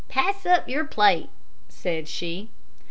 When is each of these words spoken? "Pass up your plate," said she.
"Pass 0.09 0.47
up 0.47 0.67
your 0.67 0.83
plate," 0.83 1.29
said 1.69 2.07
she. 2.07 2.49